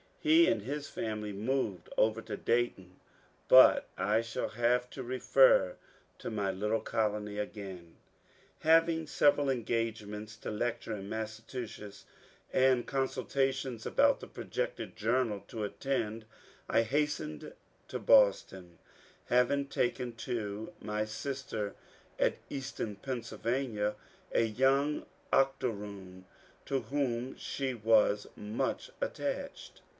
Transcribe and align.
He 0.19 0.45
and 0.47 0.63
his 0.63 0.87
family 0.87 1.31
moved 1.33 1.89
over 1.97 2.21
to 2.23 2.37
Dayton. 2.37 2.99
But 3.47 3.87
I 3.97 4.21
shall 4.21 4.49
have 4.49 4.87
to 4.91 5.01
refer 5.01 5.75
to 6.19 6.29
my 6.29 6.51
little 6.51 6.79
colony 6.81 7.37
again. 7.37 7.97
Having 8.59 9.07
several 9.07 9.49
engagements 9.49 10.35
to 10.37 10.51
lecture 10.51 10.95
in 10.95 11.09
Massachusetts, 11.09 12.05
and 12.53 12.85
consultations 12.87 13.85
about 13.85 14.19
the 14.19 14.27
projected 14.27 14.95
journal 14.95 15.43
to 15.49 15.63
attend, 15.63 16.25
I 16.69 16.81
has 16.81 17.09
tened 17.13 17.53
to 17.87 17.99
Boston, 17.99 18.77
having 19.25 19.67
taken 19.67 20.15
to 20.17 20.73
my 20.79 21.05
sister 21.05 21.73
at 22.19 22.35
Easton, 22.49 22.95
Pa., 22.97 23.19
a 24.31 24.43
young 24.45 25.05
octoroon 25.33 26.25
to 26.65 26.81
whom 26.81 27.35
she 27.37 27.73
was 27.75 28.27
much 28.35 28.91
attached. 28.99 29.81